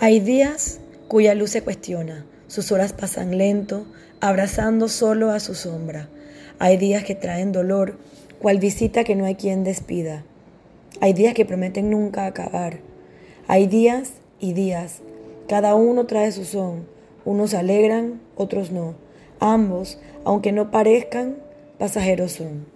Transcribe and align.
Hay 0.00 0.18
días 0.18 0.80
cuya 1.06 1.34
luz 1.34 1.50
se 1.50 1.62
cuestiona, 1.62 2.26
sus 2.48 2.72
horas 2.72 2.92
pasan 2.92 3.38
lento, 3.38 3.86
abrazando 4.20 4.88
solo 4.88 5.30
a 5.30 5.38
su 5.38 5.54
sombra. 5.54 6.08
Hay 6.58 6.76
días 6.76 7.04
que 7.04 7.14
traen 7.14 7.52
dolor, 7.52 7.96
cual 8.40 8.58
visita 8.58 9.04
que 9.04 9.14
no 9.14 9.24
hay 9.24 9.36
quien 9.36 9.62
despida. 9.62 10.24
Hay 11.00 11.12
días 11.12 11.32
que 11.34 11.44
prometen 11.44 11.90
nunca 11.90 12.26
acabar. 12.26 12.78
Hay 13.46 13.66
días 13.66 14.14
y 14.40 14.52
días, 14.52 15.00
cada 15.48 15.76
uno 15.76 16.06
trae 16.06 16.32
su 16.32 16.44
son, 16.44 16.86
unos 17.24 17.54
alegran, 17.54 18.20
otros 18.36 18.72
no. 18.72 18.94
Ambos, 19.38 19.98
aunque 20.24 20.50
no 20.50 20.72
parezcan, 20.72 21.36
pasajeros 21.78 22.32
son. 22.32 22.66